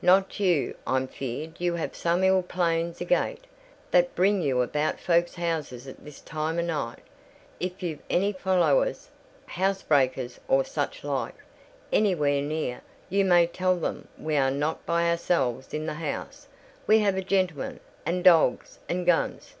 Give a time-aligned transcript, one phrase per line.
[0.00, 0.76] "Not you.
[0.86, 3.48] I'm fear'd you have some ill plans agate,
[3.90, 7.00] that bring you about folk's houses at this time o' night.
[7.58, 14.86] If you've any followers—housebreakers or such like—anywhere near, you may tell them we are not
[14.86, 16.46] by ourselves in the house;
[16.86, 19.56] we have a gentleman, and dogs, and guns."